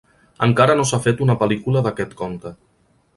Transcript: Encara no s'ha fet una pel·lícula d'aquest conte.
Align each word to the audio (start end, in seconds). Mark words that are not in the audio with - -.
Encara 0.45 0.75
no 0.79 0.85
s'ha 0.91 0.99
fet 1.03 1.21
una 1.27 1.37
pel·lícula 1.43 1.83
d'aquest 1.89 2.17
conte. 2.23 2.59